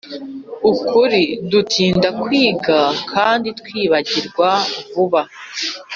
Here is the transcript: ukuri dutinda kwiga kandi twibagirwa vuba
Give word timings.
ukuri 0.71 1.21
dutinda 1.51 2.07
kwiga 2.21 2.79
kandi 3.11 3.47
twibagirwa 3.59 4.49
vuba 4.91 5.21